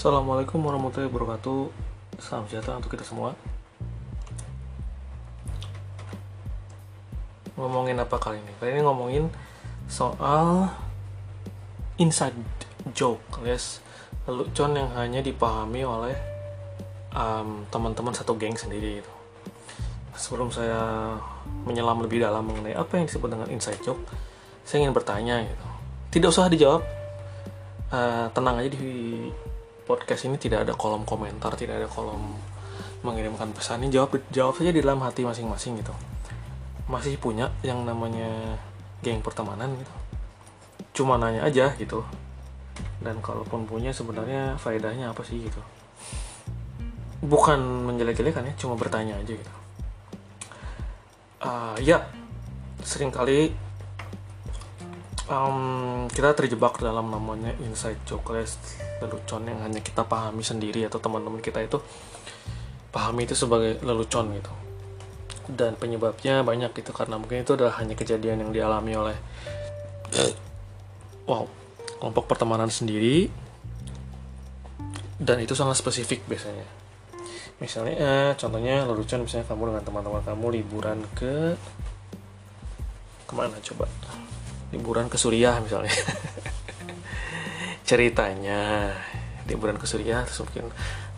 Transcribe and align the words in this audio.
Assalamualaikum 0.00 0.64
warahmatullahi 0.64 1.12
wabarakatuh 1.12 1.60
Salam 2.24 2.48
sejahtera 2.48 2.80
untuk 2.80 2.96
kita 2.96 3.04
semua 3.04 3.36
Ngomongin 7.52 8.00
apa 8.00 8.16
kali 8.16 8.40
ini? 8.40 8.48
Kali 8.56 8.72
ini 8.72 8.80
ngomongin 8.80 9.28
soal 9.92 10.72
inside 12.00 12.32
joke 12.96 13.20
alias 13.44 13.84
lelucon 14.24 14.72
yang 14.72 14.88
hanya 14.96 15.20
dipahami 15.20 15.84
oleh 15.84 16.16
um, 17.12 17.68
teman-teman 17.68 18.16
satu 18.16 18.40
geng 18.40 18.56
sendiri 18.56 19.04
gitu. 19.04 19.12
Sebelum 20.16 20.48
saya 20.48 21.12
menyelam 21.68 22.00
lebih 22.00 22.24
dalam 22.24 22.48
mengenai 22.48 22.72
apa 22.72 22.96
yang 22.96 23.04
disebut 23.04 23.36
dengan 23.36 23.52
inside 23.52 23.84
joke, 23.84 24.00
saya 24.64 24.80
ingin 24.80 24.96
bertanya 24.96 25.44
gitu. 25.44 25.66
Tidak 26.16 26.32
usah 26.32 26.48
dijawab, 26.48 26.80
uh, 27.92 28.32
tenang 28.32 28.64
aja 28.64 28.72
di 28.72 29.28
podcast 29.90 30.30
ini 30.30 30.38
tidak 30.38 30.62
ada 30.62 30.78
kolom 30.78 31.02
komentar, 31.02 31.58
tidak 31.58 31.82
ada 31.82 31.88
kolom 31.90 32.38
mengirimkan 33.02 33.50
pesan. 33.50 33.82
Ini 33.82 33.98
jawab 33.98 34.22
jawab 34.30 34.54
saja 34.54 34.70
di 34.70 34.78
dalam 34.78 35.02
hati 35.02 35.26
masing-masing 35.26 35.82
gitu. 35.82 35.90
Masih 36.86 37.18
punya 37.18 37.50
yang 37.66 37.82
namanya 37.82 38.54
geng 39.02 39.18
pertemanan 39.18 39.74
gitu. 39.74 39.94
Cuma 41.02 41.18
nanya 41.18 41.42
aja 41.42 41.74
gitu. 41.74 42.06
Dan 43.02 43.18
kalaupun 43.18 43.66
punya 43.66 43.90
sebenarnya 43.90 44.54
faedahnya 44.62 45.10
apa 45.10 45.26
sih 45.26 45.42
gitu. 45.42 45.58
Bukan 47.26 47.90
menjelek-jelekan 47.90 48.46
ya, 48.46 48.54
cuma 48.54 48.78
bertanya 48.78 49.18
aja 49.18 49.32
gitu. 49.34 49.52
Uh, 51.40 51.74
ya, 51.82 52.06
sering 52.86 53.10
kali 53.10 53.50
um, 55.28 56.06
kita 56.08 56.32
terjebak 56.32 56.80
dalam 56.80 57.10
namanya 57.10 57.52
inside 57.60 58.00
joke 58.08 58.32
lelucon 59.02 59.42
yang 59.44 59.60
hanya 59.60 59.80
kita 59.84 60.06
pahami 60.06 60.40
sendiri 60.40 60.86
atau 60.86 61.02
teman-teman 61.02 61.42
kita 61.42 61.60
itu 61.60 61.82
pahami 62.94 63.26
itu 63.28 63.34
sebagai 63.36 63.82
lelucon 63.84 64.32
gitu. 64.38 64.52
Dan 65.50 65.74
penyebabnya 65.74 66.46
banyak 66.46 66.70
gitu 66.78 66.94
karena 66.94 67.18
mungkin 67.18 67.42
itu 67.42 67.58
adalah 67.58 67.76
hanya 67.82 67.98
kejadian 67.98 68.46
yang 68.46 68.50
dialami 68.54 68.92
oleh 68.94 69.16
wow 71.26 71.44
kelompok 71.98 72.30
pertemanan 72.30 72.70
sendiri. 72.70 73.28
Dan 75.20 75.36
itu 75.44 75.52
sangat 75.52 75.76
spesifik 75.76 76.24
biasanya. 76.24 76.64
Misalnya 77.60 77.94
eh, 78.00 78.30
contohnya 78.40 78.88
lelucon 78.88 79.28
misalnya 79.28 79.44
kamu 79.52 79.74
dengan 79.74 79.84
teman-teman 79.84 80.22
kamu 80.24 80.46
liburan 80.60 80.98
ke 81.12 81.52
ke 83.28 83.32
mana 83.36 83.54
coba 83.62 83.86
liburan 84.70 85.06
ke 85.10 85.18
Suriah 85.18 85.58
misalnya. 85.62 85.92
Ceritanya 87.88 88.94
liburan 89.50 89.76
ke 89.76 89.86
Suriah 89.86 90.22
terus 90.22 90.46
mungkin 90.46 90.70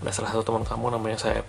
ada 0.02 0.10
salah 0.10 0.32
satu 0.32 0.42
teman 0.42 0.64
kamu 0.64 0.96
namanya 0.96 1.20
saya 1.20 1.40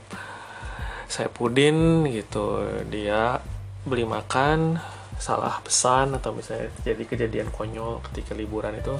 saya 1.07 1.31
Pudin 1.31 2.03
gitu 2.11 2.59
dia 2.91 3.39
beli 3.87 4.03
makan 4.03 4.77
salah 5.21 5.61
pesan 5.63 6.17
atau 6.19 6.35
misalnya 6.35 6.67
jadi 6.83 7.03
kejadian 7.07 7.47
konyol 7.53 8.03
ketika 8.11 8.35
liburan 8.35 8.75
itu. 8.75 8.91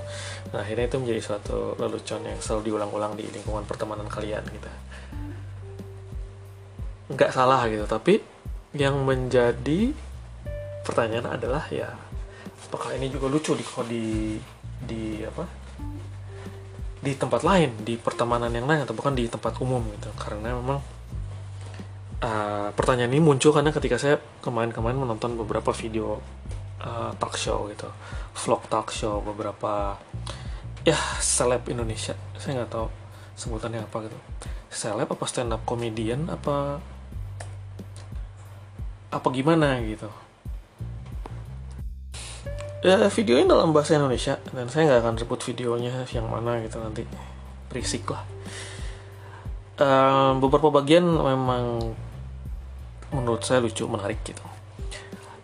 Nah 0.55 0.63
akhirnya 0.63 0.87
itu 0.87 0.97
menjadi 1.01 1.21
suatu 1.21 1.75
lelucon 1.75 2.23
yang 2.23 2.39
selalu 2.39 2.71
diulang-ulang 2.71 3.19
di 3.19 3.27
lingkungan 3.27 3.67
pertemanan 3.67 4.07
kalian 4.07 4.45
gitu. 4.47 4.69
Nggak 7.11 7.31
salah 7.35 7.67
gitu 7.67 7.83
tapi 7.89 8.23
yang 8.73 9.03
menjadi 9.03 9.91
pertanyaan 10.87 11.35
adalah 11.37 11.67
ya 11.69 11.91
apakah 12.73 12.97
ini 12.97 13.05
juga 13.13 13.29
lucu 13.29 13.53
di 13.53 13.61
di 13.85 14.03
di 14.81 15.21
apa? 15.21 15.45
Di 16.97 17.13
tempat 17.13 17.45
lain 17.45 17.85
di 17.85 18.01
pertemanan 18.01 18.49
yang 18.49 18.65
lain 18.65 18.81
atau 18.81 18.97
bukan 18.97 19.13
di 19.13 19.29
tempat 19.29 19.61
umum 19.61 19.85
gitu. 19.93 20.09
Karena 20.17 20.57
memang 20.57 20.81
uh, 22.25 22.73
pertanyaan 22.73 23.13
ini 23.13 23.21
muncul 23.21 23.53
karena 23.53 23.69
ketika 23.69 24.01
saya 24.01 24.17
kemarin-kemarin 24.41 24.97
menonton 24.97 25.37
beberapa 25.37 25.69
video 25.69 26.17
uh, 26.81 27.13
talk 27.21 27.37
show 27.37 27.69
gitu. 27.69 27.85
Vlog 28.33 28.65
talk 28.65 28.89
show 28.89 29.21
beberapa 29.21 30.01
ya 30.81 30.97
seleb 31.21 31.69
Indonesia. 31.69 32.17
Saya 32.41 32.65
nggak 32.65 32.73
tahu 32.73 32.89
sebutannya 33.37 33.85
apa 33.85 34.09
gitu. 34.09 34.17
Seleb 34.73 35.13
apa 35.13 35.29
stand 35.29 35.53
up 35.53 35.61
comedian 35.61 36.25
apa 36.25 36.81
apa 39.13 39.27
gimana 39.29 39.77
gitu 39.85 40.09
ya 42.83 43.07
videonya 43.07 43.55
dalam 43.55 43.71
bahasa 43.71 43.95
Indonesia. 43.95 44.35
Dan 44.51 44.67
saya 44.67 44.91
nggak 44.91 45.01
akan 45.01 45.15
sebut 45.23 45.39
videonya 45.49 46.03
yang 46.11 46.27
mana 46.27 46.59
gitu 46.59 46.77
nanti 46.83 47.07
berisik 47.71 48.03
lah. 48.11 48.23
Um, 49.79 50.37
beberapa 50.43 50.69
bagian 50.69 51.01
memang 51.01 51.95
menurut 53.15 53.41
saya 53.41 53.63
lucu 53.63 53.87
menarik 53.87 54.19
gitu. 54.27 54.43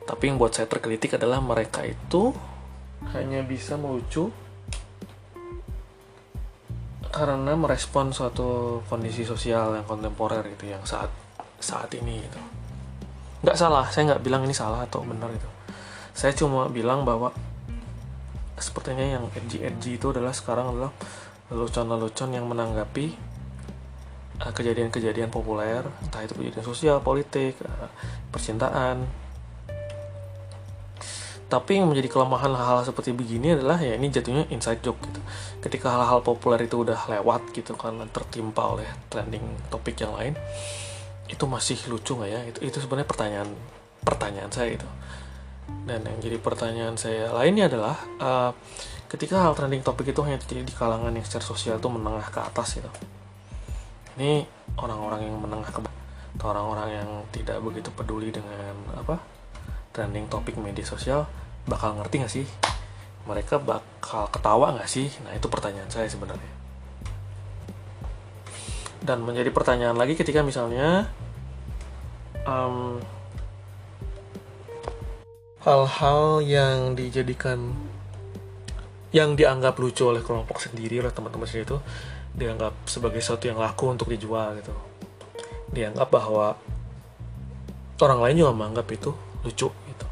Tapi 0.04 0.24
yang 0.30 0.38
buat 0.38 0.54
saya 0.54 0.68
terkelitik 0.68 1.16
adalah 1.16 1.40
mereka 1.40 1.88
itu 1.88 2.36
hanya 3.16 3.42
bisa 3.42 3.80
melucu 3.80 4.30
karena 7.10 7.58
merespon 7.58 8.14
suatu 8.14 8.82
kondisi 8.86 9.26
sosial 9.26 9.74
yang 9.74 9.86
kontemporer 9.88 10.46
gitu 10.54 10.70
yang 10.70 10.84
saat 10.86 11.10
saat 11.58 11.90
ini 11.98 12.22
gitu. 12.22 12.38
Nggak 13.48 13.58
salah 13.58 13.88
saya 13.90 14.14
nggak 14.14 14.22
bilang 14.22 14.46
ini 14.46 14.54
salah 14.54 14.86
atau 14.86 15.02
benar 15.02 15.32
itu 15.34 15.59
saya 16.20 16.36
cuma 16.36 16.68
bilang 16.68 17.08
bahwa 17.08 17.32
sepertinya 18.60 19.08
yang 19.08 19.24
edgy-edgy 19.32 19.96
itu 19.96 20.12
adalah 20.12 20.36
sekarang 20.36 20.76
adalah 20.76 20.92
lelucon-lelucon 21.48 22.36
yang 22.36 22.44
menanggapi 22.44 23.16
uh, 24.44 24.52
kejadian-kejadian 24.52 25.32
populer 25.32 25.80
entah 26.04 26.20
itu 26.20 26.36
kejadian 26.36 26.66
sosial, 26.68 27.00
politik, 27.00 27.56
uh, 27.64 27.88
percintaan. 28.36 29.08
Tapi 31.48 31.80
yang 31.80 31.88
menjadi 31.88 32.12
kelemahan 32.12 32.52
hal-hal 32.52 32.84
seperti 32.84 33.16
begini 33.16 33.56
adalah 33.56 33.80
ya 33.80 33.96
ini 33.96 34.12
jatuhnya 34.12 34.44
inside 34.52 34.84
joke 34.84 35.00
gitu. 35.08 35.24
Ketika 35.64 35.88
hal-hal 35.88 36.20
populer 36.20 36.68
itu 36.68 36.84
udah 36.84 37.00
lewat 37.16 37.56
gitu 37.56 37.80
karena 37.80 38.04
tertimpa 38.12 38.76
oleh 38.76 38.92
trending 39.08 39.72
topik 39.72 39.96
yang 40.04 40.20
lain 40.20 40.36
itu 41.32 41.48
masih 41.48 41.80
lucu 41.88 42.12
nggak 42.12 42.28
ya? 42.28 42.40
Itu 42.44 42.60
itu 42.68 42.78
sebenarnya 42.84 43.08
pertanyaan 43.08 43.50
pertanyaan 44.04 44.52
saya 44.52 44.76
itu 44.76 44.90
dan 45.90 46.06
yang 46.06 46.20
jadi 46.22 46.38
pertanyaan 46.38 46.96
saya 46.96 47.34
lainnya 47.34 47.66
adalah 47.66 47.98
uh, 48.22 48.52
ketika 49.10 49.42
hal 49.42 49.58
trending 49.58 49.82
topik 49.82 50.14
itu 50.14 50.22
hanya 50.22 50.38
terjadi 50.38 50.70
di 50.70 50.76
kalangan 50.78 51.10
yang 51.10 51.26
secara 51.26 51.42
sosial 51.42 51.82
itu 51.82 51.90
menengah 51.90 52.30
ke 52.30 52.40
atas 52.40 52.78
gitu. 52.78 52.90
Ini 54.20 54.46
orang-orang 54.78 55.26
yang 55.26 55.38
menengah 55.42 55.70
ke 55.74 55.82
atau 56.40 56.56
orang-orang 56.56 57.04
yang 57.04 57.10
tidak 57.34 57.58
begitu 57.60 57.90
peduli 57.92 58.30
dengan 58.32 58.72
apa 58.96 59.20
trending 59.92 60.30
topik 60.30 60.56
media 60.62 60.86
sosial 60.86 61.26
bakal 61.66 61.98
ngerti 61.98 62.16
nggak 62.22 62.34
sih? 62.34 62.46
Mereka 63.26 63.60
bakal 63.60 64.30
ketawa 64.30 64.78
nggak 64.78 64.88
sih? 64.88 65.10
Nah 65.26 65.34
itu 65.34 65.50
pertanyaan 65.50 65.90
saya 65.90 66.06
sebenarnya. 66.06 66.54
Dan 69.02 69.26
menjadi 69.26 69.50
pertanyaan 69.50 69.98
lagi 69.98 70.14
ketika 70.14 70.46
misalnya 70.46 71.10
um, 72.46 73.02
hal-hal 75.64 76.40
yang 76.40 76.96
dijadikan 76.96 77.76
yang 79.10 79.34
dianggap 79.34 79.76
lucu 79.82 80.06
oleh 80.06 80.22
kelompok 80.22 80.62
sendiri 80.62 81.02
oleh 81.02 81.10
teman-teman 81.10 81.50
sendiri 81.50 81.66
itu 81.66 81.80
dianggap 82.38 82.74
sebagai 82.86 83.20
sesuatu 83.20 83.50
yang 83.50 83.58
laku 83.58 83.90
untuk 83.90 84.08
dijual 84.08 84.56
gitu. 84.62 84.72
Dianggap 85.74 86.08
bahwa 86.14 86.56
orang 88.00 88.20
lain 88.24 88.36
juga 88.46 88.54
menganggap 88.56 88.88
itu 88.94 89.12
lucu 89.44 89.68
gitu. 89.68 90.08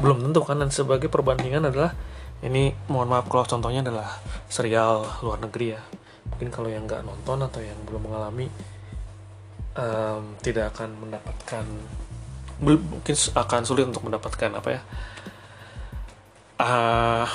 Belum 0.00 0.18
tentu 0.24 0.40
kan 0.42 0.58
dan 0.58 0.72
sebagai 0.72 1.12
perbandingan 1.12 1.68
adalah 1.68 1.92
ini 2.40 2.72
mohon 2.88 3.12
maaf 3.12 3.28
kalau 3.28 3.44
contohnya 3.44 3.84
adalah 3.84 4.16
serial 4.48 5.04
luar 5.20 5.38
negeri 5.44 5.76
ya. 5.76 5.82
Mungkin 6.32 6.48
kalau 6.48 6.72
yang 6.72 6.88
nggak 6.88 7.04
nonton 7.04 7.44
atau 7.44 7.60
yang 7.60 7.76
belum 7.84 8.08
mengalami 8.08 8.48
um, 9.76 10.40
tidak 10.40 10.72
akan 10.72 10.96
mendapatkan 10.96 11.64
mungkin 12.60 13.16
akan 13.16 13.60
sulit 13.64 13.88
untuk 13.88 14.04
mendapatkan 14.04 14.52
apa 14.52 14.68
ya 14.68 14.80
uh, 16.60 17.26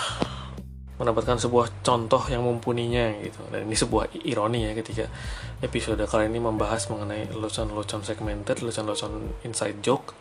mendapatkan 0.96 1.36
sebuah 1.36 1.84
contoh 1.84 2.24
yang 2.32 2.48
mumpuninya 2.48 3.20
gitu. 3.20 3.44
Dan 3.52 3.68
ini 3.68 3.76
sebuah 3.76 4.16
ironi 4.24 4.64
ya 4.64 4.72
ketika 4.72 5.12
episode 5.60 6.00
kali 6.08 6.32
ini 6.32 6.40
membahas 6.40 6.88
mengenai 6.88 7.36
lelucon-lelucon 7.36 8.06
segmented 8.06 8.64
lelucon-lelucon 8.64 9.44
inside 9.44 9.84
joke 9.84 10.16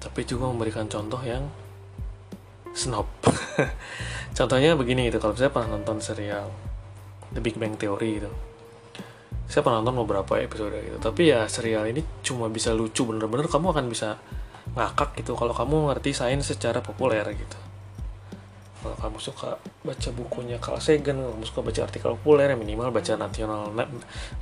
tapi 0.00 0.22
juga 0.22 0.48
memberikan 0.48 0.86
contoh 0.86 1.18
yang 1.26 1.50
snob. 2.72 3.10
Contohnya 4.38 4.78
begini 4.78 5.10
gitu 5.10 5.18
kalau 5.18 5.34
saya 5.34 5.50
pernah 5.50 5.76
nonton 5.76 5.98
serial 5.98 6.52
The 7.34 7.42
Big 7.42 7.58
Bang 7.58 7.74
Theory 7.74 8.22
gitu 8.22 8.30
saya 9.46 9.62
pernah 9.62 9.78
nonton 9.82 10.02
beberapa 10.02 10.42
episode 10.42 10.74
gitu. 10.82 10.98
Tapi 10.98 11.30
ya 11.30 11.46
serial 11.46 11.86
ini 11.86 12.02
cuma 12.22 12.50
bisa 12.50 12.74
lucu 12.74 13.06
bener-bener. 13.06 13.46
Kamu 13.46 13.70
akan 13.70 13.86
bisa 13.86 14.18
ngakak 14.74 15.14
gitu 15.22 15.38
kalau 15.38 15.54
kamu 15.54 15.94
ngerti 15.94 16.10
sains 16.10 16.46
secara 16.50 16.82
populer 16.82 17.22
gitu. 17.32 17.58
Kalau 18.82 18.96
kamu 19.02 19.18
suka 19.18 19.58
baca 19.82 20.08
bukunya 20.14 20.58
Carl 20.62 20.78
Sagan 20.78 21.18
kamu 21.18 21.42
suka 21.46 21.62
baca 21.62 21.80
artikel 21.86 22.10
populer 22.18 22.54
ya 22.54 22.56
minimal 22.58 22.90
baca 22.94 23.18
National 23.18 23.70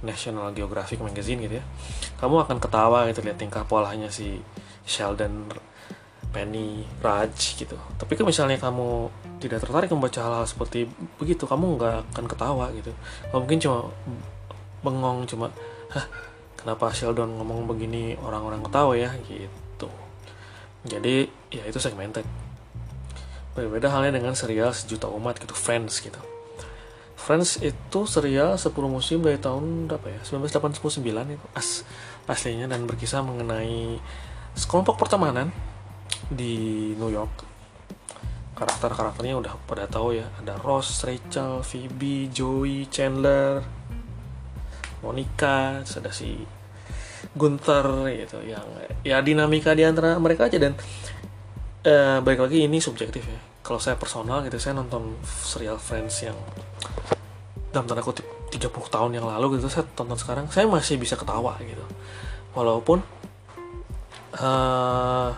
National 0.04 0.52
Geographic 0.56 1.00
magazine 1.00 1.40
gitu 1.44 1.60
ya. 1.60 1.64
Kamu 2.20 2.44
akan 2.44 2.56
ketawa 2.60 3.08
gitu 3.08 3.20
lihat 3.24 3.36
tingkah 3.40 3.64
polanya 3.64 4.08
si 4.08 4.40
Sheldon 4.84 5.48
Penny 6.34 6.82
Raj 6.98 7.60
gitu. 7.60 7.78
Tapi 7.94 8.18
kalau 8.18 8.34
misalnya 8.34 8.58
kamu 8.58 9.06
tidak 9.38 9.62
tertarik 9.62 9.88
membaca 9.94 10.18
hal-hal 10.18 10.48
seperti 10.50 10.90
begitu 11.20 11.46
kamu 11.46 11.78
nggak 11.78 12.10
akan 12.10 12.24
ketawa 12.26 12.74
gitu. 12.74 12.90
Kamu 13.30 13.46
mungkin 13.46 13.60
cuma 13.62 13.92
bengong 14.84 15.24
cuma 15.24 15.48
hah 15.90 16.06
kenapa 16.60 16.92
Sheldon 16.92 17.40
ngomong 17.40 17.64
begini? 17.64 18.20
Orang-orang 18.20 18.60
ketawa 18.60 18.92
ya 18.94 19.10
gitu. 19.24 19.88
Jadi 20.84 21.28
ya 21.48 21.64
itu 21.64 21.80
segmented. 21.80 22.28
Berbeda 23.56 23.88
halnya 23.88 24.20
dengan 24.20 24.36
serial 24.36 24.76
sejuta 24.76 25.08
umat 25.08 25.40
gitu 25.40 25.56
Friends 25.56 26.04
gitu. 26.04 26.20
Friends 27.24 27.56
itu 27.64 28.04
serial 28.04 28.60
10 28.60 28.68
musim 28.84 29.24
dari 29.24 29.40
tahun 29.40 29.88
berapa 29.88 30.12
ya? 30.12 30.20
1989 30.28 31.00
itu 31.32 31.46
as 31.56 31.80
aslinya 32.28 32.68
dan 32.68 32.84
berkisah 32.84 33.24
mengenai 33.24 33.96
sekelompok 34.52 35.00
pertemanan 35.00 35.48
di 36.28 36.92
New 37.00 37.08
York. 37.08 37.48
Karakter-karakternya 38.54 39.40
udah 39.40 39.52
pada 39.66 39.88
tahu 39.88 40.20
ya 40.20 40.28
ada 40.36 40.54
Ross, 40.60 41.02
Rachel, 41.02 41.64
Phoebe, 41.64 42.28
Joey, 42.28 42.86
Chandler, 42.92 43.64
Monica, 45.04 45.84
ada 45.84 46.08
si 46.08 46.40
Gunther 47.36 48.08
gitu 48.16 48.40
yang 48.40 48.64
ya 49.04 49.20
dinamika 49.20 49.76
di 49.76 49.84
antara 49.84 50.16
mereka 50.16 50.48
aja. 50.48 50.56
Dan 50.56 50.72
uh, 51.84 52.18
balik 52.24 52.48
lagi 52.48 52.64
ini 52.64 52.80
subjektif 52.80 53.20
ya. 53.20 53.40
Kalau 53.60 53.76
saya 53.76 54.00
personal 54.00 54.40
gitu 54.48 54.56
saya 54.56 54.76
nonton 54.80 55.20
serial 55.24 55.76
Friends 55.76 56.24
yang 56.24 56.36
dalam 57.68 57.84
tanda 57.84 58.00
kutip 58.00 58.24
30 58.48 58.70
tahun 58.70 59.10
yang 59.18 59.26
lalu 59.26 59.58
gitu 59.58 59.66
saya 59.66 59.84
tonton 59.98 60.14
sekarang 60.14 60.46
saya 60.48 60.64
masih 60.64 60.96
bisa 60.96 61.20
ketawa 61.20 61.60
gitu. 61.60 61.84
Walaupun 62.56 63.04
uh, 64.40 65.30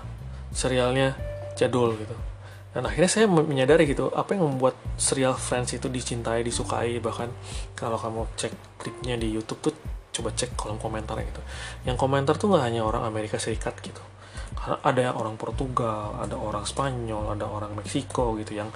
serialnya 0.54 1.18
jadul 1.58 1.96
gitu 1.98 2.35
dan 2.76 2.84
akhirnya 2.84 3.08
saya 3.08 3.24
menyadari 3.24 3.88
gitu 3.88 4.12
apa 4.12 4.36
yang 4.36 4.52
membuat 4.52 4.76
serial 5.00 5.32
Friends 5.32 5.72
itu 5.72 5.88
dicintai 5.88 6.44
disukai 6.44 7.00
bahkan 7.00 7.32
kalau 7.72 7.96
kamu 7.96 8.28
cek 8.36 8.52
klipnya 8.76 9.16
di 9.16 9.32
YouTube 9.32 9.64
tuh 9.64 9.72
coba 10.12 10.36
cek 10.36 10.52
kolom 10.60 10.76
komentar 10.76 11.16
gitu. 11.24 11.40
Yang 11.88 11.96
komentar 11.96 12.36
tuh 12.36 12.52
nggak 12.52 12.68
hanya 12.68 12.84
orang 12.84 13.08
Amerika 13.08 13.40
Serikat 13.40 13.80
gitu. 13.80 14.04
Karena 14.52 14.76
ada 14.84 15.16
orang 15.16 15.40
Portugal 15.40 16.20
ada 16.20 16.36
orang 16.36 16.68
Spanyol 16.68 17.32
ada 17.32 17.48
orang 17.48 17.72
Meksiko 17.80 18.36
gitu 18.44 18.52
yang 18.60 18.68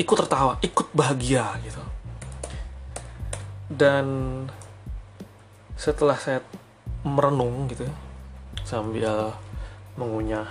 ikut 0.00 0.16
tertawa 0.24 0.56
ikut 0.64 0.96
bahagia 0.96 1.44
gitu. 1.68 1.84
Dan 3.68 4.08
setelah 5.76 6.16
saya 6.16 6.40
merenung 7.04 7.68
gitu 7.68 7.84
sambil 8.64 9.36
mengunyah 10.00 10.48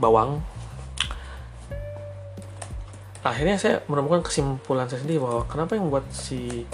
bawang 0.00 0.40
akhirnya 3.28 3.56
saya 3.60 3.74
menemukan 3.86 4.24
kesimpulan 4.24 4.88
saya 4.88 5.04
sendiri 5.04 5.20
bahwa 5.20 5.44
kenapa 5.44 5.76
yang 5.76 5.88
membuat 5.88 6.08
si 6.10 6.64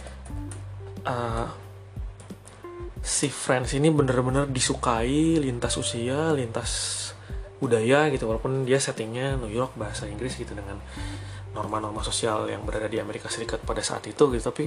uh, 1.05 1.47
si 3.05 3.29
Friends 3.29 3.77
ini 3.77 3.93
benar-benar 3.93 4.49
disukai 4.49 5.37
lintas 5.37 5.77
usia, 5.77 6.33
lintas 6.33 6.73
budaya 7.61 8.09
gitu. 8.09 8.25
Walaupun 8.25 8.65
dia 8.65 8.81
settingnya 8.81 9.37
New 9.37 9.53
York 9.53 9.77
bahasa 9.77 10.09
Inggris 10.09 10.41
gitu 10.41 10.57
dengan 10.57 10.81
norma-norma 11.55 12.03
sosial 12.03 12.51
yang 12.51 12.67
berada 12.67 12.91
di 12.91 12.99
Amerika 12.99 13.31
Serikat 13.31 13.63
pada 13.63 13.85
saat 13.85 14.03
itu 14.09 14.25
gitu. 14.33 14.43
Tapi 14.43 14.67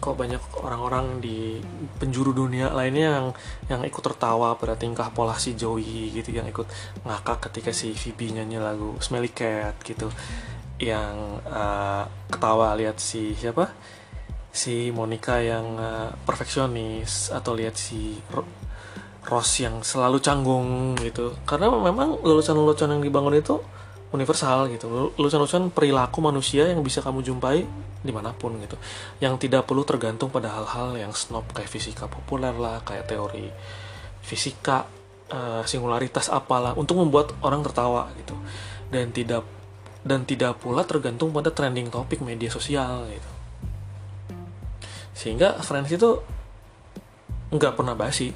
kok 0.00 0.16
banyak 0.18 0.42
orang-orang 0.60 1.22
di 1.22 1.62
penjuru 1.96 2.34
dunia 2.34 2.74
lainnya 2.74 3.20
yang 3.20 3.26
yang 3.70 3.80
ikut 3.86 4.02
tertawa 4.04 4.58
pada 4.58 4.76
tingkah 4.76 5.08
pola 5.14 5.38
si 5.38 5.56
Joey 5.56 6.12
gitu 6.12 6.34
yang 6.34 6.48
ikut 6.50 6.66
ngakak 7.06 7.48
ketika 7.48 7.70
si 7.72 7.96
Phoebe 7.96 8.34
nyanyi 8.36 8.60
lagu 8.60 8.96
Smelly 9.00 9.32
Cat 9.32 9.80
gitu 9.84 10.12
yang 10.80 11.44
uh, 11.44 12.08
ketawa 12.32 12.72
lihat 12.74 12.96
si 12.96 13.36
siapa? 13.36 13.68
Si 14.50 14.90
Monica 14.90 15.38
yang 15.38 15.76
uh, 15.76 16.10
perfeksionis 16.24 17.30
atau 17.30 17.52
lihat 17.54 17.76
si 17.76 18.18
Ross 19.28 19.60
yang 19.60 19.84
selalu 19.84 20.18
canggung 20.24 20.96
gitu. 20.98 21.36
Karena 21.44 21.68
memang 21.68 22.18
lelucon-lelucon 22.24 22.96
yang 22.96 23.02
dibangun 23.04 23.36
itu 23.36 23.60
universal 24.10 24.66
gitu. 24.72 25.12
Lelucon-lelucon 25.14 25.70
perilaku 25.70 26.18
manusia 26.24 26.66
yang 26.66 26.80
bisa 26.80 27.04
kamu 27.04 27.20
jumpai 27.22 27.62
di 28.00 28.10
mana 28.10 28.32
pun 28.32 28.56
gitu. 28.58 28.80
Yang 29.20 29.46
tidak 29.46 29.68
perlu 29.68 29.84
tergantung 29.84 30.32
pada 30.32 30.48
hal-hal 30.48 30.96
yang 30.96 31.12
snob 31.12 31.44
kayak 31.52 31.68
fisika 31.68 32.08
populer 32.08 32.56
lah 32.56 32.80
kayak 32.82 33.06
teori 33.06 33.52
fisika 34.24 34.88
uh, 35.30 35.62
singularitas 35.64 36.32
apalah 36.32 36.72
untuk 36.74 36.96
membuat 36.98 37.36
orang 37.44 37.60
tertawa 37.60 38.08
gitu. 38.16 38.34
Dan 38.90 39.12
tidak 39.14 39.59
dan 40.00 40.24
tidak 40.24 40.60
pula 40.60 40.84
tergantung 40.84 41.28
pada 41.30 41.52
trending 41.52 41.92
topik 41.92 42.24
media 42.24 42.48
sosial 42.48 43.04
gitu 43.08 43.30
sehingga 45.12 45.60
Friends 45.60 45.92
itu 45.92 46.16
nggak 47.52 47.76
pernah 47.76 47.92
basi 47.92 48.32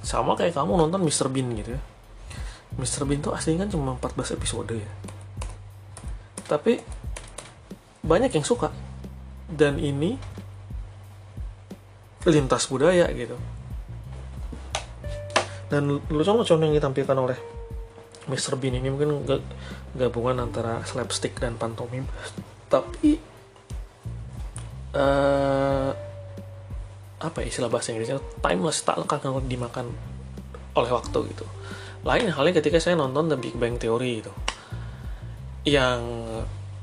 sama 0.00 0.32
kayak 0.38 0.56
kamu 0.56 0.88
nonton 0.88 1.04
Mr. 1.04 1.28
Bean 1.28 1.52
gitu 1.52 1.76
ya 1.76 1.82
Mr. 2.80 3.04
Bean 3.04 3.20
tuh 3.20 3.36
aslinya 3.36 3.68
kan 3.68 3.70
cuma 3.74 3.92
14 4.00 4.40
episode 4.40 4.72
ya 4.72 4.90
tapi 6.48 6.80
banyak 8.00 8.32
yang 8.32 8.46
suka 8.46 8.72
dan 9.52 9.76
ini 9.76 10.16
lintas 12.24 12.64
budaya 12.72 13.04
gitu 13.12 13.36
dan 15.68 16.00
lucu-lucu 16.08 16.56
yang 16.56 16.72
ditampilkan 16.72 17.16
oleh 17.20 17.36
Mr. 18.32 18.56
Bean 18.56 18.80
ini 18.80 18.88
mungkin 18.88 19.24
gabungan 19.98 20.38
antara 20.38 20.86
slapstick 20.86 21.42
dan 21.42 21.58
pantomim. 21.58 22.06
Tapi 22.70 23.18
uh, 24.94 25.90
apa 27.18 27.36
ya 27.42 27.46
istilah 27.50 27.66
bahasa 27.66 27.90
Inggrisnya? 27.90 28.22
Timeless 28.38 28.86
tak 28.86 29.02
kalau 29.10 29.42
dimakan 29.42 29.90
oleh 30.78 30.90
waktu 30.94 31.18
gitu. 31.34 31.44
Lain 32.06 32.30
halnya 32.30 32.62
ketika 32.62 32.78
saya 32.78 32.94
nonton 32.94 33.26
The 33.26 33.36
Big 33.36 33.58
Bang 33.58 33.76
Theory 33.82 34.22
itu. 34.22 34.32
Yang 35.66 36.00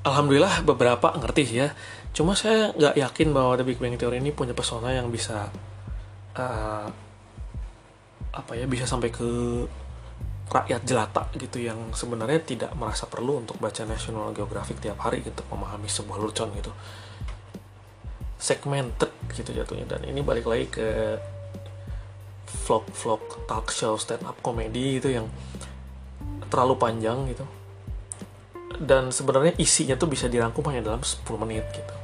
alhamdulillah 0.04 0.68
beberapa 0.68 1.16
ngerti 1.16 1.42
sih 1.48 1.58
ya. 1.64 1.72
Cuma 2.12 2.36
saya 2.36 2.76
nggak 2.76 2.96
yakin 3.00 3.32
bahwa 3.32 3.56
The 3.56 3.66
Big 3.66 3.80
Bang 3.80 3.96
Theory 3.96 4.20
ini 4.20 4.36
punya 4.36 4.52
pesona 4.52 4.92
yang 4.92 5.08
bisa 5.08 5.48
uh, 6.36 6.88
apa 8.36 8.52
ya 8.60 8.68
bisa 8.68 8.84
sampai 8.84 9.08
ke 9.16 9.28
rakyat 10.46 10.82
jelata 10.86 11.26
gitu 11.42 11.58
yang 11.58 11.90
sebenarnya 11.92 12.38
tidak 12.46 12.72
merasa 12.78 13.10
perlu 13.10 13.42
untuk 13.42 13.58
baca 13.58 13.82
National 13.84 14.30
Geographic 14.32 14.78
tiap 14.78 15.02
hari 15.02 15.26
untuk 15.26 15.46
memahami 15.50 15.90
sebuah 15.90 16.22
lelucon 16.22 16.54
gitu. 16.54 16.72
Segmented 18.38 19.10
gitu 19.34 19.50
jatuhnya. 19.52 19.90
Dan 19.90 20.06
ini 20.06 20.22
balik 20.22 20.46
lagi 20.46 20.70
ke 20.70 21.18
vlog-vlog 22.66 23.50
talk 23.50 23.74
show 23.74 23.98
stand 23.98 24.22
up 24.26 24.38
comedy 24.46 25.02
itu 25.02 25.10
yang 25.18 25.26
terlalu 26.48 26.78
panjang 26.78 27.26
gitu. 27.34 27.46
Dan 28.76 29.10
sebenarnya 29.10 29.58
isinya 29.58 29.98
tuh 29.98 30.12
bisa 30.12 30.30
dirangkum 30.30 30.62
hanya 30.70 30.94
dalam 30.94 31.02
10 31.02 31.26
menit 31.42 31.66
gitu. 31.74 31.96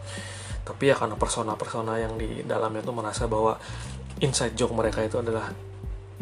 Tapi 0.66 0.90
ya 0.90 0.96
karena 0.98 1.14
persona-persona 1.14 2.00
yang 2.02 2.18
di 2.18 2.42
dalamnya 2.42 2.82
tuh 2.82 2.96
merasa 2.96 3.30
bahwa 3.30 3.60
inside 4.18 4.58
joke 4.58 4.74
mereka 4.74 5.06
itu 5.06 5.22
adalah 5.22 5.52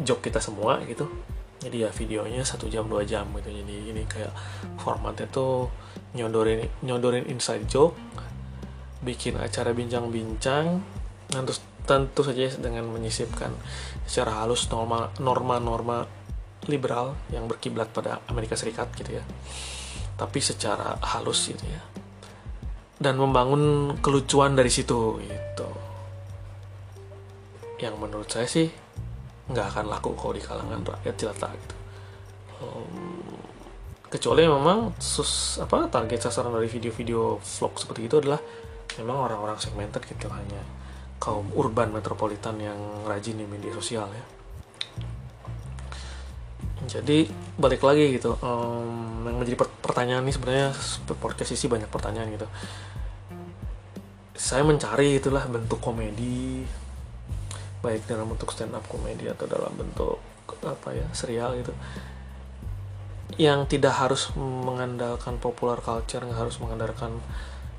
joke 0.00 0.24
kita 0.24 0.40
semua 0.40 0.80
gitu 0.84 1.08
jadi 1.60 1.86
ya 1.86 1.90
videonya 1.92 2.40
satu 2.40 2.72
jam 2.72 2.88
dua 2.88 3.04
jam 3.04 3.28
gitu. 3.36 3.52
Jadi 3.52 3.92
ini 3.92 4.02
kayak 4.08 4.32
formatnya 4.80 5.28
tuh 5.28 5.68
nyodorin 6.16 6.64
nyodorin 6.80 7.28
inside 7.28 7.68
joke 7.68 7.94
bikin 9.04 9.36
acara 9.36 9.72
bincang-bincang 9.76 10.80
tentu 11.28 11.52
tentu 11.84 12.20
saja 12.24 12.52
dengan 12.60 12.88
menyisipkan 12.88 13.52
secara 14.04 14.44
halus 14.44 14.68
norma 14.72 15.12
norma-norma 15.20 16.04
liberal 16.68 17.16
yang 17.32 17.48
berkiblat 17.48 17.88
pada 17.92 18.20
Amerika 18.28 18.56
Serikat 18.56 18.92
gitu 18.96 19.20
ya. 19.20 19.24
Tapi 20.16 20.38
secara 20.40 21.00
halus 21.00 21.48
gitu 21.48 21.64
ya. 21.64 21.80
Dan 23.00 23.16
membangun 23.16 23.96
kelucuan 24.04 24.52
dari 24.52 24.68
situ 24.68 25.16
gitu. 25.24 25.68
Yang 27.80 27.94
menurut 27.96 28.28
saya 28.28 28.44
sih 28.44 28.68
nggak 29.50 29.66
akan 29.74 29.86
laku 29.90 30.14
kalau 30.14 30.32
di 30.32 30.42
kalangan 30.42 30.80
rakyat 30.86 31.14
jelata 31.18 31.48
gitu. 31.54 31.76
Um, 32.60 33.20
kecuali 34.10 34.46
memang 34.46 34.94
sus 34.98 35.58
apa 35.62 35.86
target 35.86 36.18
sasaran 36.26 36.50
dari 36.50 36.66
video-video 36.66 37.38
vlog 37.38 37.72
seperti 37.78 38.10
itu 38.10 38.18
adalah 38.18 38.42
memang 38.98 39.16
orang-orang 39.30 39.58
segmented 39.58 40.02
gitu 40.06 40.26
hanya 40.30 40.62
kaum 41.22 41.46
urban 41.54 41.94
metropolitan 41.94 42.58
yang 42.58 42.78
rajin 43.06 43.38
di 43.38 43.46
media 43.46 43.70
sosial 43.76 44.08
ya. 44.10 44.24
Jadi 46.90 47.28
balik 47.60 47.84
lagi 47.84 48.16
gitu 48.16 48.34
um, 48.40 49.22
yang 49.28 49.36
menjadi 49.36 49.62
jadi 49.62 49.68
pertanyaan 49.84 50.24
nih 50.24 50.34
sebenarnya 50.34 50.68
podcast 51.20 51.52
isi 51.52 51.68
banyak 51.68 51.86
pertanyaan 51.92 52.32
gitu. 52.34 52.48
Saya 54.34 54.64
mencari 54.64 55.20
itulah 55.20 55.44
bentuk 55.44 55.78
komedi 55.78 56.64
baik 57.80 58.04
dalam 58.04 58.28
bentuk 58.28 58.52
stand 58.52 58.76
up 58.76 58.84
komedi 58.88 59.28
atau 59.28 59.48
dalam 59.48 59.72
bentuk 59.76 60.20
apa 60.60 60.92
ya 60.92 61.06
serial 61.16 61.56
gitu 61.56 61.72
yang 63.40 63.64
tidak 63.64 63.96
harus 63.96 64.28
mengandalkan 64.36 65.38
popular 65.40 65.78
culture 65.80 66.20
nggak 66.20 66.36
harus 66.36 66.60
mengandalkan 66.60 67.22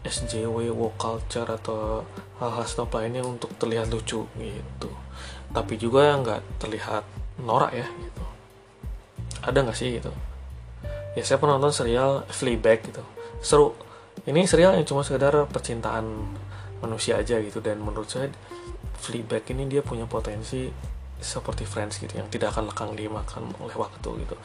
SJW 0.01 0.73
woke 0.73 0.97
culture 0.97 1.45
atau 1.45 2.01
hal-hal 2.41 2.65
snob 2.65 2.89
lainnya 2.89 3.21
untuk 3.21 3.53
terlihat 3.61 3.93
lucu 3.93 4.25
gitu. 4.25 4.89
Tapi 5.53 5.77
juga 5.77 6.17
nggak 6.17 6.57
terlihat 6.57 7.05
norak 7.37 7.75
ya 7.77 7.85
gitu. 7.85 8.23
Ada 9.45 9.57
nggak 9.61 9.77
sih 9.77 10.01
gitu? 10.01 10.09
Ya 11.13 11.21
saya 11.21 11.37
pernah 11.37 11.61
nonton 11.61 11.75
serial 11.75 12.25
Fleabag 12.33 12.81
gitu. 12.81 13.03
Seru. 13.45 13.77
Ini 14.25 14.45
serial 14.45 14.77
yang 14.77 14.85
cuma 14.85 15.05
sekedar 15.05 15.33
percintaan 15.49 16.05
manusia 16.81 17.21
aja 17.21 17.37
gitu. 17.37 17.61
Dan 17.61 17.85
menurut 17.85 18.09
saya 18.09 18.33
Fleabag 19.01 19.49
ini 19.49 19.65
dia 19.65 19.81
punya 19.81 20.05
potensi 20.05 20.69
seperti 21.21 21.65
Friends 21.65 22.01
gitu 22.01 22.17
yang 22.17 22.29
tidak 22.29 22.53
akan 22.53 22.69
lekang 22.69 22.93
dimakan 22.97 23.49
oleh 23.61 23.73
waktu 23.77 24.25
gitu 24.25 24.35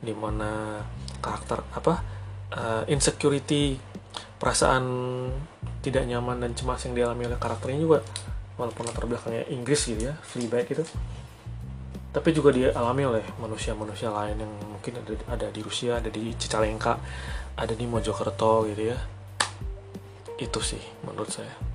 di 0.00 0.12
mana 0.16 0.80
karakter 1.20 1.60
apa 1.76 1.94
uh, 2.56 2.82
insecurity 2.88 3.76
perasaan 4.40 4.84
tidak 5.84 6.08
nyaman 6.08 6.40
dan 6.40 6.52
cemas 6.56 6.84
yang 6.88 6.96
dialami 6.96 7.28
oleh 7.28 7.40
karakternya 7.40 7.80
juga 7.80 7.98
walaupun 8.56 8.84
latar 8.88 9.04
belakangnya 9.04 9.44
Inggris 9.52 9.88
gitu 9.88 10.08
ya 10.08 10.14
Fleabag 10.24 10.68
gitu 10.68 10.84
tapi 12.12 12.28
juga 12.36 12.52
dialami 12.52 13.08
oleh 13.08 13.24
manusia-manusia 13.40 14.12
lain 14.12 14.36
yang 14.36 14.52
mungkin 14.68 15.00
ada, 15.00 15.16
ada 15.32 15.46
di 15.48 15.64
Rusia, 15.64 15.96
ada 15.96 16.12
di 16.12 16.36
Cicalengka, 16.36 17.00
ada 17.56 17.72
di 17.72 17.88
Mojokerto 17.88 18.68
gitu 18.68 18.92
ya. 18.92 18.98
Itu 20.36 20.60
sih 20.60 20.80
menurut 21.08 21.32
saya. 21.32 21.71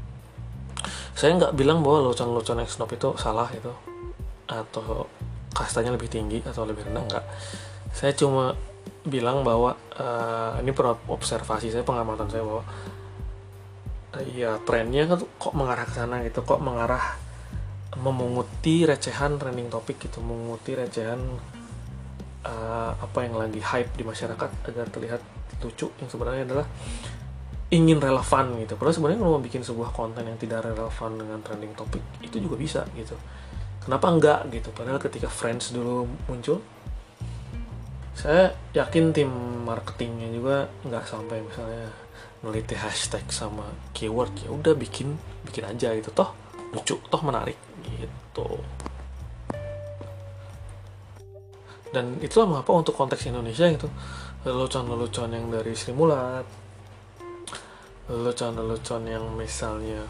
Saya 1.17 1.33
nggak 1.33 1.57
bilang 1.57 1.81
bahwa 1.81 2.13
X 2.13 2.77
Snob 2.77 2.93
itu 2.93 3.09
salah 3.17 3.49
itu 3.49 3.73
atau 4.45 5.09
kastanya 5.49 5.97
lebih 5.97 6.13
tinggi 6.13 6.45
atau 6.45 6.61
lebih 6.69 6.85
rendah 6.85 7.01
enggak. 7.09 7.25
Saya 7.89 8.13
cuma 8.13 8.53
bilang 9.01 9.41
bahwa 9.41 9.73
uh, 9.97 10.61
ini 10.61 10.69
observasi 11.09 11.73
saya 11.73 11.81
pengamatan 11.81 12.29
saya 12.29 12.45
bahwa 12.45 12.63
uh, 14.13 14.23
ya 14.29 14.61
trennya 14.61 15.09
kan 15.09 15.19
kok 15.25 15.53
mengarah 15.57 15.85
ke 15.89 15.93
sana 15.97 16.21
gitu, 16.21 16.45
kok 16.45 16.61
mengarah 16.61 17.17
memunguti 17.97 18.85
recehan 18.85 19.41
trending 19.41 19.73
topik 19.73 19.97
gitu 19.97 20.21
memunguti 20.21 20.77
recehan 20.77 21.17
uh, 22.45 22.93
apa 22.93 23.25
yang 23.25 23.41
lagi 23.41 23.57
hype 23.57 23.89
di 23.97 24.05
masyarakat 24.05 24.49
agar 24.69 24.85
terlihat 24.93 25.21
lucu 25.65 25.89
yang 25.97 26.09
sebenarnya 26.13 26.45
adalah 26.45 26.67
ingin 27.67 27.99
relevan 27.99 28.55
gitu. 28.63 28.79
Padahal 28.79 28.95
sebenarnya 28.95 29.19
kalau 29.19 29.31
mau 29.35 29.43
bikin 29.43 29.61
sebuah 29.63 29.91
konten 29.91 30.23
yang 30.23 30.39
tidak 30.39 30.63
relevan 30.63 31.11
dengan 31.19 31.39
trending 31.43 31.73
topik 31.75 32.03
itu 32.23 32.39
juga 32.39 32.55
bisa 32.55 32.81
gitu. 32.95 33.15
Kenapa 33.83 34.07
enggak 34.07 34.39
gitu? 34.51 34.71
Padahal 34.71 34.99
ketika 34.99 35.27
Friends 35.27 35.75
dulu 35.75 36.07
muncul 36.31 36.63
saya 38.17 38.49
yakin 38.73 39.13
tim 39.13 39.29
marketingnya 39.61 40.33
juga 40.33 40.65
nggak 40.81 41.05
sampai 41.05 41.37
misalnya 41.45 41.85
neliti 42.41 42.73
hashtag 42.73 43.21
sama 43.29 43.69
keyword 43.93 44.33
ya 44.41 44.49
udah 44.49 44.73
bikin 44.73 45.19
bikin 45.43 45.67
aja 45.67 45.91
gitu. 45.93 46.09
Toh 46.15 46.31
lucu 46.71 46.95
toh 46.97 47.21
menarik 47.23 47.59
gitu. 47.83 48.59
Dan 51.91 52.19
itulah 52.19 52.47
mengapa 52.47 52.71
untuk 52.75 52.95
konteks 52.95 53.27
Indonesia 53.27 53.67
gitu. 53.71 53.87
Lelucon-lelucon 54.43 55.31
yang 55.31 55.47
dari 55.51 55.71
Sri 55.75 55.95
Mulat 55.95 56.66
lelucon-lelucon 58.07 59.03
yang 59.03 59.23
misalnya 59.35 60.07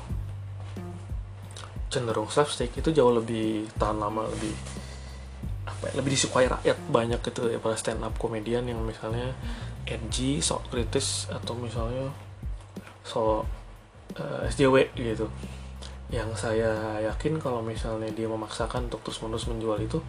cenderung 1.90 2.30
slapstick 2.30 2.76
itu 2.78 2.94
jauh 2.94 3.10
lebih 3.10 3.66
tahan 3.80 3.98
lama 3.98 4.28
lebih 4.30 4.54
apa 5.66 5.90
ya, 5.90 5.94
lebih 5.98 6.12
disukai 6.14 6.46
rakyat. 6.46 6.78
Banyak 6.94 7.20
gitu 7.26 7.50
ya 7.50 7.58
para 7.58 7.74
stand 7.74 8.06
up 8.06 8.14
komedian 8.22 8.70
yang 8.70 8.80
misalnya 8.86 9.34
edgy 9.90 10.44
sok 10.44 10.70
kritis 10.70 11.26
atau 11.32 11.58
misalnya 11.58 12.12
so 13.02 13.22
uh, 13.22 14.46
eh, 14.46 14.52
SJW 14.52 14.94
gitu. 14.94 15.26
Yang 16.08 16.40
saya 16.40 17.02
yakin 17.04 17.42
kalau 17.42 17.60
misalnya 17.60 18.08
dia 18.14 18.30
memaksakan 18.32 18.88
untuk 18.88 19.04
terus 19.04 19.20
menerus 19.20 19.50
menjual 19.50 19.80
itu 19.82 20.00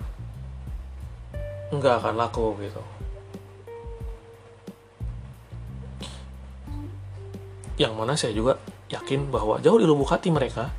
nggak 1.69 2.01
akan 2.01 2.15
laku 2.17 2.57
gitu 2.65 2.81
yang 7.79 7.95
mana 7.95 8.19
saya 8.19 8.35
juga 8.35 8.59
yakin 8.91 9.31
bahwa 9.31 9.63
jauh 9.63 9.79
di 9.79 9.87
lubuk 9.87 10.11
hati 10.11 10.35
mereka 10.35 10.75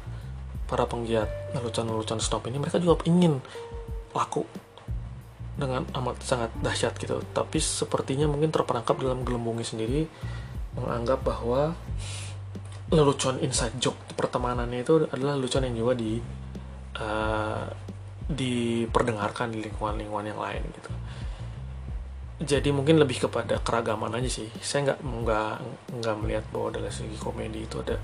para 0.67 0.85
penggiat 0.85 1.55
lelucon-lelucon 1.55 2.19
stop 2.21 2.45
ini 2.51 2.59
mereka 2.61 2.77
juga 2.77 3.01
ingin 3.07 3.39
laku 4.13 4.43
dengan 5.55 5.87
amat 5.95 6.19
sangat 6.23 6.51
dahsyat 6.59 6.95
gitu. 6.99 7.23
Tapi 7.31 7.57
sepertinya 7.59 8.27
mungkin 8.27 8.51
terperangkap 8.51 8.99
dalam 8.99 9.23
gelembungnya 9.23 9.65
sendiri 9.65 10.07
menganggap 10.77 11.23
bahwa 11.23 11.73
lelucon 12.89 13.39
inside 13.41 13.75
joke 13.79 13.97
pertemanannya 14.13 14.83
itu 14.83 15.07
adalah 15.09 15.39
lelucon 15.39 15.65
yang 15.65 15.77
juga 15.77 15.93
di 15.97 16.19
uh, 16.99 17.65
diperdengarkan 18.29 19.49
di 19.53 19.65
lingkungan-lingkungan 19.65 20.25
yang 20.29 20.41
lain 20.41 20.61
gitu 20.73 20.91
jadi 22.39 22.71
mungkin 22.71 22.95
lebih 23.03 23.27
kepada 23.27 23.59
keragaman 23.59 24.15
aja 24.15 24.31
sih. 24.31 24.47
Saya 24.63 24.91
nggak 24.91 24.99
nggak 25.03 25.53
nggak 25.99 26.15
melihat 26.23 26.45
bahwa 26.55 26.71
dari 26.71 26.87
segi 26.87 27.19
komedi 27.19 27.67
itu 27.67 27.83
ada 27.83 27.99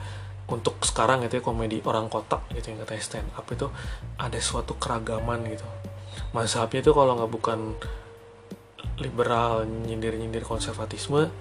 untuk 0.52 0.78
sekarang 0.84 1.26
gitu 1.26 1.40
ya 1.40 1.44
komedi 1.44 1.82
orang 1.88 2.12
kotak 2.12 2.46
gitu 2.54 2.76
yang 2.76 2.84
katanya 2.84 3.02
stand 3.02 3.30
up 3.34 3.48
itu 3.48 3.72
ada 4.20 4.40
suatu 4.44 4.76
keragaman 4.76 5.48
gitu. 5.48 5.64
Mazhabnya 6.36 6.84
itu 6.84 6.92
kalau 6.92 7.16
nggak 7.16 7.32
bukan 7.32 7.60
liberal 9.00 9.64
nyindir 9.64 10.20
nyindir 10.20 10.44
konservatisme 10.44 11.32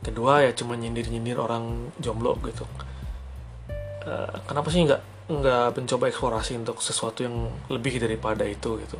kedua 0.00 0.44
ya 0.44 0.56
cuma 0.56 0.76
nyindir-nyindir 0.76 1.36
orang 1.40 1.92
jomblo 2.00 2.36
gitu. 2.44 2.68
Uh, 4.04 4.28
kenapa 4.48 4.68
sih 4.68 4.84
nggak 4.84 5.00
nggak 5.28 5.66
mencoba 5.76 6.04
eksplorasi 6.08 6.52
untuk 6.60 6.82
sesuatu 6.84 7.24
yang 7.24 7.48
lebih 7.70 8.02
daripada 8.02 8.42
itu 8.42 8.76
gitu 8.82 8.98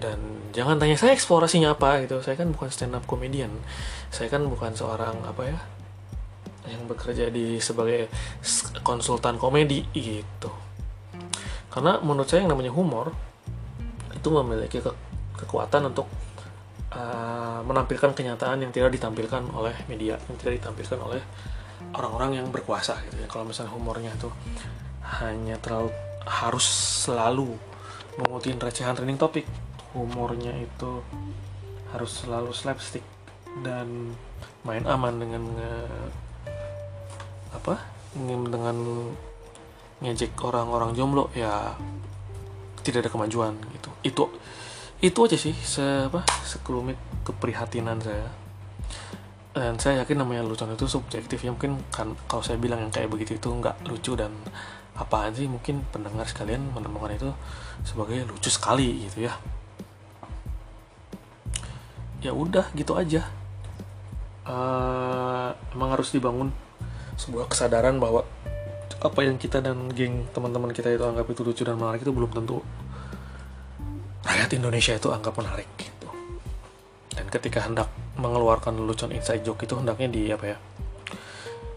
dan 0.00 0.18
jangan 0.56 0.80
tanya 0.80 0.96
saya 0.96 1.12
eksplorasinya 1.12 1.76
apa? 1.76 2.00
Gitu. 2.08 2.24
Saya 2.24 2.34
kan 2.40 2.48
bukan 2.50 2.72
stand 2.72 2.96
up 2.96 3.04
comedian. 3.04 3.52
Saya 4.08 4.32
kan 4.32 4.42
bukan 4.48 4.72
seorang 4.72 5.20
apa 5.28 5.44
ya 5.44 5.58
yang 6.68 6.84
bekerja 6.88 7.28
di 7.28 7.60
sebagai 7.60 8.08
konsultan 8.80 9.36
komedi 9.36 9.84
gitu. 9.92 10.50
Karena 11.68 12.00
menurut 12.00 12.26
saya 12.26 12.44
yang 12.44 12.56
namanya 12.56 12.72
humor 12.72 13.12
itu 14.12 14.28
memiliki 14.28 14.80
ke 14.80 14.92
kekuatan 15.40 15.92
untuk 15.92 16.08
uh, 16.92 17.60
menampilkan 17.64 18.12
kenyataan 18.12 18.60
yang 18.60 18.72
tidak 18.74 18.92
ditampilkan 18.92 19.40
oleh 19.56 19.72
media 19.88 20.20
yang 20.28 20.36
tidak 20.36 20.60
ditampilkan 20.60 20.98
oleh 21.00 21.22
orang-orang 21.96 22.44
yang 22.44 22.46
berkuasa 22.52 23.00
gitu 23.08 23.24
ya. 23.24 23.28
Kalau 23.28 23.48
misalnya 23.48 23.72
humornya 23.72 24.12
tuh 24.20 24.32
hanya 25.20 25.56
terlalu 25.60 25.92
harus 26.28 26.66
selalu 27.08 27.56
mengutin 28.20 28.60
recehan 28.60 28.92
trending 28.92 29.16
topik 29.16 29.48
humornya 29.94 30.54
itu 30.54 31.02
harus 31.90 32.22
selalu 32.22 32.54
slapstick 32.54 33.02
dan 33.66 34.14
main 34.62 34.86
aman 34.86 35.18
dengan 35.18 35.42
nge, 35.58 35.74
apa? 37.50 37.74
Dengan 38.14 38.76
ngejek 40.00 40.34
orang-orang 40.40 40.96
jomblo 40.96 41.28
ya 41.34 41.74
tidak 42.86 43.06
ada 43.06 43.10
kemajuan 43.10 43.54
gitu. 43.74 43.90
Itu 44.06 44.24
itu 45.00 45.18
aja 45.24 45.36
sih 45.36 45.56
se 45.56 46.06
apa 46.06 46.22
sekelumit 46.46 46.96
keprihatinan 47.26 47.98
saya. 47.98 48.28
Dan 49.50 49.82
saya 49.82 50.06
yakin 50.06 50.22
namanya 50.22 50.46
lucu 50.46 50.62
itu 50.62 50.86
subjektif. 50.86 51.42
Ya 51.42 51.50
mungkin 51.50 51.82
kan 51.90 52.14
kalau 52.30 52.40
saya 52.46 52.56
bilang 52.56 52.86
yang 52.86 52.92
kayak 52.94 53.10
begitu 53.10 53.34
itu 53.34 53.50
nggak 53.50 53.82
lucu 53.90 54.14
dan 54.14 54.30
apaan 54.94 55.32
sih 55.34 55.48
mungkin 55.48 55.82
pendengar 55.90 56.28
sekalian 56.28 56.60
menemukan 56.76 57.16
itu 57.16 57.30
sebagai 57.82 58.28
lucu 58.28 58.52
sekali 58.52 59.08
gitu 59.08 59.24
ya 59.24 59.32
ya 62.20 62.32
udah 62.36 62.68
gitu 62.76 62.96
aja 62.96 63.24
uh, 64.44 65.52
emang 65.72 65.96
harus 65.96 66.12
dibangun 66.12 66.52
sebuah 67.16 67.48
kesadaran 67.52 68.00
bahwa 68.00 68.24
apa 69.00 69.20
yang 69.24 69.40
kita 69.40 69.64
dan 69.64 69.88
geng 69.96 70.28
teman-teman 70.36 70.76
kita 70.76 70.92
itu 70.92 71.04
anggap 71.04 71.24
itu 71.32 71.40
lucu 71.40 71.64
dan 71.64 71.80
menarik 71.80 72.04
itu 72.04 72.12
belum 72.12 72.28
tentu 72.36 72.60
rakyat 74.24 74.50
Indonesia 74.56 74.92
itu 74.92 75.08
anggap 75.08 75.34
menarik 75.40 75.68
gitu. 75.80 76.08
Dan 77.16 77.26
ketika 77.32 77.64
hendak 77.64 77.88
mengeluarkan 78.20 78.76
lelucon 78.76 79.12
inside 79.16 79.40
joke 79.40 79.64
itu 79.64 79.72
hendaknya 79.76 80.08
di 80.12 80.22
apa 80.28 80.44
ya? 80.52 80.58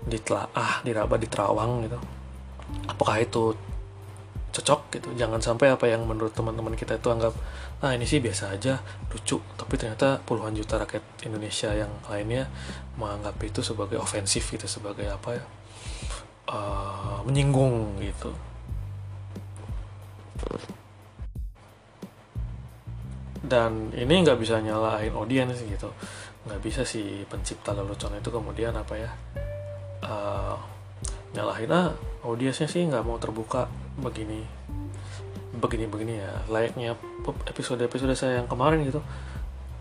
Ditelaah, 0.04 0.84
diraba, 0.84 1.16
diterawang 1.16 1.88
gitu. 1.88 2.00
Apakah 2.92 3.24
itu 3.24 3.56
cocok 4.54 4.82
gitu. 4.94 5.10
Jangan 5.18 5.42
sampai 5.42 5.74
apa 5.74 5.90
yang 5.90 6.06
menurut 6.06 6.32
teman-teman 6.32 6.78
kita 6.78 7.02
itu 7.02 7.10
anggap 7.10 7.34
ah 7.82 7.92
ini 7.92 8.06
sih 8.06 8.22
biasa 8.22 8.54
aja 8.54 8.78
lucu. 9.10 9.42
Tapi 9.58 9.74
ternyata 9.76 10.22
puluhan 10.22 10.54
juta 10.54 10.78
rakyat 10.78 11.26
Indonesia 11.26 11.74
yang 11.74 11.90
lainnya 12.06 12.46
menganggap 12.96 13.36
itu 13.42 13.66
sebagai 13.66 13.98
ofensif 13.98 14.54
gitu 14.54 14.70
sebagai 14.70 15.10
apa 15.10 15.30
ya 15.34 15.44
uh, 16.54 17.20
menyinggung 17.26 17.98
gitu. 17.98 18.30
Dan 23.44 23.92
ini 23.98 24.24
nggak 24.24 24.40
bisa 24.40 24.62
nyalahin 24.62 25.18
audiens 25.18 25.58
gitu. 25.66 25.90
Nggak 26.46 26.62
bisa 26.62 26.82
si 26.86 27.26
pencipta 27.26 27.74
lelucon 27.74 28.14
itu 28.16 28.30
kemudian 28.30 28.76
apa 28.78 28.94
ya 29.00 29.12
uh, 30.06 30.56
nyalahin 31.34 31.72
ah 31.74 31.90
audiensnya 32.22 32.70
sih 32.70 32.86
nggak 32.86 33.02
mau 33.02 33.18
terbuka 33.18 33.66
begini 34.00 34.42
begini 35.54 35.86
begini 35.86 36.14
ya 36.18 36.34
layaknya 36.50 36.98
episode 37.46 37.80
episode 37.86 38.14
saya 38.18 38.42
yang 38.42 38.50
kemarin 38.50 38.82
gitu. 38.86 39.02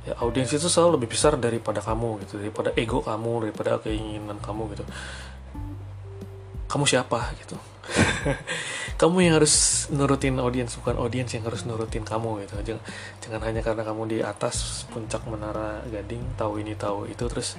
Ya 0.03 0.19
audiens 0.19 0.51
itu 0.51 0.67
selalu 0.67 0.99
lebih 0.99 1.15
besar 1.15 1.39
daripada 1.39 1.79
kamu 1.79 2.27
gitu 2.27 2.43
daripada 2.43 2.75
ego 2.75 3.01
kamu 3.01 3.49
daripada 3.49 3.79
keinginan 3.81 4.37
kamu 4.43 4.75
gitu. 4.77 4.85
Kamu 6.69 6.85
siapa 6.85 7.33
gitu? 7.41 7.57
Kamu 9.01 9.19
yang 9.19 9.35
harus 9.35 9.89
nurutin 9.91 10.39
audiens 10.39 10.79
bukan 10.79 10.95
audiens 10.95 11.27
yang 11.35 11.43
harus 11.43 11.67
nurutin 11.67 12.07
kamu 12.07 12.47
gitu. 12.47 12.55
Jangan, 12.63 12.85
jangan 13.19 13.41
hanya 13.51 13.59
karena 13.59 13.83
kamu 13.83 14.03
di 14.07 14.19
atas 14.23 14.87
puncak 14.95 15.27
menara 15.27 15.83
gading 15.91 16.23
tahu 16.39 16.63
ini 16.63 16.79
tahu 16.79 17.11
itu 17.11 17.27
terus 17.27 17.59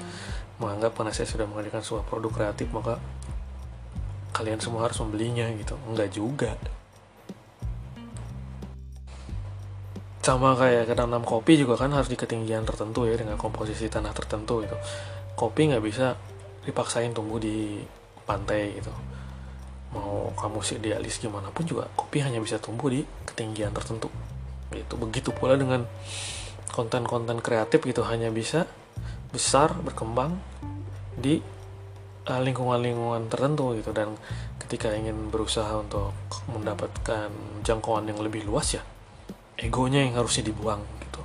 menganggap 0.63 0.95
karena 0.95 1.11
saya 1.11 1.27
sudah 1.27 1.43
menghadirkan 1.43 1.83
sebuah 1.83 2.07
produk 2.07 2.31
kreatif 2.31 2.71
maka 2.71 2.95
kalian 4.33 4.57
semua 4.57 4.89
harus 4.89 4.97
membelinya 4.99 5.45
gitu. 5.53 5.77
Enggak 5.85 6.09
juga. 6.09 6.51
Sama 10.23 10.57
kayak 10.57 10.89
nanam 10.97 11.21
kopi 11.21 11.59
juga 11.59 11.77
kan 11.77 11.93
harus 11.93 12.09
di 12.09 12.17
ketinggian 12.17 12.65
tertentu 12.65 13.05
ya 13.05 13.13
dengan 13.13 13.37
komposisi 13.37 13.85
tanah 13.87 14.11
tertentu 14.11 14.65
gitu. 14.65 14.75
Kopi 15.37 15.69
nggak 15.69 15.83
bisa 15.83 16.17
dipaksain 16.65 17.13
tumbuh 17.13 17.37
di 17.37 17.83
pantai 18.25 18.73
gitu. 18.79 18.89
Mau 19.93 20.33
kamu 20.33 20.59
sih 20.65 20.81
idealis 20.81 21.21
gimana 21.21 21.53
pun 21.53 21.67
juga 21.69 21.85
kopi 21.93 22.23
hanya 22.25 22.41
bisa 22.41 22.57
tumbuh 22.57 22.89
di 22.89 23.05
ketinggian 23.29 23.75
tertentu. 23.75 24.09
Gitu. 24.73 24.97
Begitu 24.97 25.29
pula 25.35 25.53
dengan 25.53 25.85
konten-konten 26.73 27.37
kreatif 27.43 27.83
gitu. 27.85 28.01
Hanya 28.01 28.33
bisa 28.33 28.65
besar 29.29 29.75
berkembang 29.77 30.39
di 31.19 31.43
lingkungan-lingkungan 32.27 33.27
tertentu 33.27 33.75
gitu. 33.75 33.91
Dan 33.91 34.15
ketika 34.59 34.91
ingin 34.95 35.29
berusaha 35.29 35.71
untuk 35.75 36.15
mendapatkan 36.51 37.29
jangkauan 37.61 38.07
yang 38.07 38.19
lebih 38.23 38.47
luas 38.47 38.79
ya 38.79 38.83
egonya 39.57 40.03
yang 40.03 40.17
harusnya 40.17 40.49
dibuang 40.49 40.81
gitu. 41.03 41.21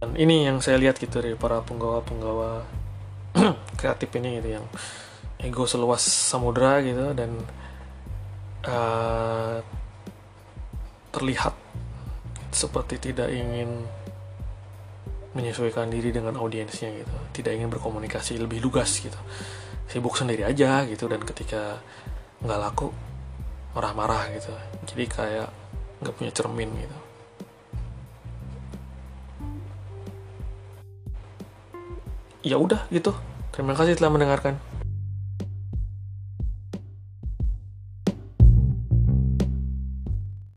Dan 0.00 0.10
ini 0.20 0.44
yang 0.44 0.60
saya 0.60 0.76
lihat 0.76 1.00
gitu 1.00 1.18
dari 1.24 1.34
para 1.34 1.64
penggawa-penggawa 1.64 2.62
kreatif 3.80 4.12
ini 4.20 4.38
gitu 4.42 4.60
yang 4.60 4.66
ego 5.40 5.64
seluas 5.66 6.00
samudra 6.00 6.80
gitu 6.84 7.12
dan 7.12 7.30
uh, 8.64 9.60
terlihat 11.12 11.52
seperti 12.54 13.10
tidak 13.10 13.28
ingin 13.34 13.84
menyesuaikan 15.34 15.90
diri 15.90 16.14
dengan 16.14 16.38
audiensnya 16.38 16.94
gitu. 16.94 17.14
Tidak 17.34 17.52
ingin 17.52 17.70
berkomunikasi 17.70 18.38
lebih 18.38 18.62
lugas 18.62 19.02
gitu. 19.02 19.18
Sibuk 19.90 20.14
sendiri 20.14 20.46
aja 20.46 20.86
gitu 20.86 21.10
dan 21.10 21.20
ketika 21.22 21.82
nggak 22.40 22.58
laku 22.58 22.88
marah-marah 23.74 24.30
gitu. 24.38 24.54
Jadi 24.94 25.04
kayak 25.10 25.48
nggak 26.00 26.14
punya 26.14 26.32
cermin 26.32 26.70
gitu. 26.78 26.98
Ya 32.46 32.56
udah 32.56 32.86
gitu. 32.94 33.10
Terima 33.50 33.74
kasih 33.74 33.98
telah 33.98 34.14
mendengarkan 34.14 34.58